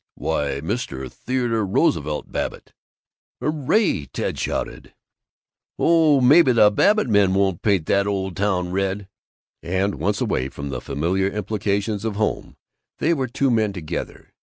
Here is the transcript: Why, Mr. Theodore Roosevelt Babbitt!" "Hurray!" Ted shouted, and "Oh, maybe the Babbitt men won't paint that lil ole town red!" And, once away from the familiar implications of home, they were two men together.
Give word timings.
Why, 0.15 0.61
Mr. 0.63 1.11
Theodore 1.11 1.63
Roosevelt 1.63 2.31
Babbitt!" 2.31 2.73
"Hurray!" 3.39 4.07
Ted 4.11 4.39
shouted, 4.39 4.85
and 4.85 4.93
"Oh, 5.77 6.19
maybe 6.21 6.51
the 6.53 6.71
Babbitt 6.71 7.07
men 7.07 7.35
won't 7.35 7.61
paint 7.61 7.85
that 7.85 8.07
lil 8.07 8.15
ole 8.15 8.31
town 8.31 8.71
red!" 8.71 9.07
And, 9.61 9.99
once 9.99 10.19
away 10.19 10.49
from 10.49 10.69
the 10.69 10.81
familiar 10.81 11.27
implications 11.27 12.03
of 12.03 12.15
home, 12.15 12.57
they 12.97 13.13
were 13.13 13.27
two 13.27 13.51
men 13.51 13.73
together. 13.73 14.33